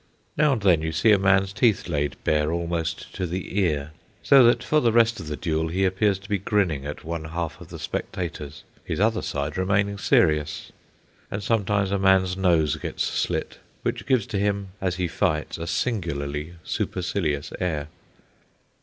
[0.35, 3.91] Now and then you see a man's teeth laid bare almost to the ear,
[4.23, 7.25] so that for the rest of the duel he appears to be grinning at one
[7.25, 10.71] half of the spectators, his other side, remaining serious;
[11.29, 15.67] and sometimes a man's nose gets slit, which gives to him as he fights a
[15.67, 17.87] singularly supercilious air.